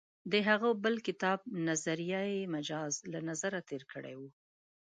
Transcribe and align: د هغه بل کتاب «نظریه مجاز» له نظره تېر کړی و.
د 0.31 0.33
هغه 0.47 0.69
بل 0.83 0.95
کتاب 1.07 1.39
«نظریه 1.67 2.21
مجاز» 2.55 2.93
له 3.11 3.19
نظره 3.29 3.59
تېر 3.69 3.83
کړی 3.91 4.13
و. 4.19 4.21